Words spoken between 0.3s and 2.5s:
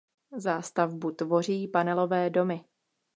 Zástavbu tvoří panelové